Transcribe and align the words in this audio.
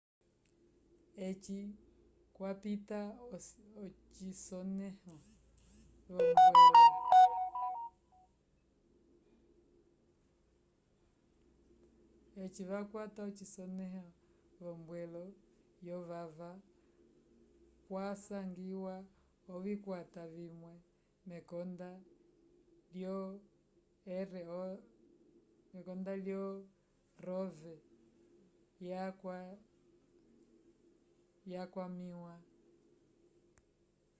eci 1.27 1.59
kwapita 2.35 3.01
ocisonẽho 13.23 14.03
v'ombwelo 14.61 15.23
yovava 15.87 16.51
kwasangiwa 17.85 18.95
ovikwata 19.53 20.23
vimwe 20.35 20.73
mekonda 21.29 21.89
lyo 26.23 26.45
rov 27.25 27.57
yakwamĩwa 31.51 32.33